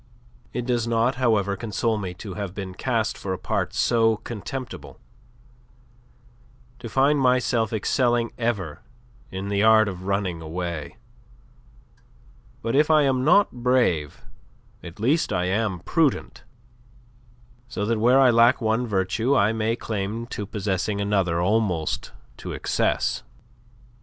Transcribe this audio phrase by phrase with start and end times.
[0.51, 4.99] It does not, however, console me to have been cast for a part so contemptible,
[6.79, 8.81] to find myself excelling ever
[9.29, 10.97] in the art of running away.
[12.63, 14.23] But if I am not brave,
[14.81, 16.45] at least I am prudent;
[17.67, 22.11] so that where I lack one virtue I may lay claim to possessing another almost
[22.37, 23.21] to excess.